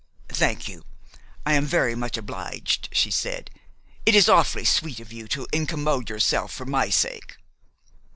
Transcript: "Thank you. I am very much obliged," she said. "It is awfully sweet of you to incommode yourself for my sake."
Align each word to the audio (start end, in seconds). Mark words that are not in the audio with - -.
"Thank 0.29 0.67
you. 0.67 0.83
I 1.45 1.53
am 1.53 1.67
very 1.67 1.93
much 1.93 2.17
obliged," 2.17 2.89
she 2.91 3.11
said. 3.11 3.51
"It 4.03 4.15
is 4.15 4.27
awfully 4.27 4.65
sweet 4.65 4.99
of 4.99 5.13
you 5.13 5.27
to 5.27 5.45
incommode 5.53 6.09
yourself 6.09 6.51
for 6.51 6.65
my 6.65 6.89
sake." 6.89 7.37